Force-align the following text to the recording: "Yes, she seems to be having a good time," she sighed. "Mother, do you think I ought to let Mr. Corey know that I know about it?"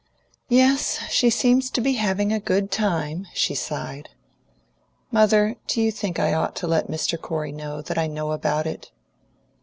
"Yes, 0.49 0.97
she 1.11 1.29
seems 1.29 1.69
to 1.69 1.79
be 1.79 1.93
having 1.93 2.33
a 2.33 2.39
good 2.39 2.71
time," 2.71 3.27
she 3.35 3.53
sighed. 3.53 4.09
"Mother, 5.11 5.57
do 5.67 5.79
you 5.79 5.91
think 5.91 6.17
I 6.17 6.33
ought 6.33 6.55
to 6.55 6.67
let 6.67 6.87
Mr. 6.89 7.21
Corey 7.21 7.51
know 7.51 7.83
that 7.83 7.99
I 7.99 8.07
know 8.07 8.31
about 8.31 8.65
it?" 8.65 8.89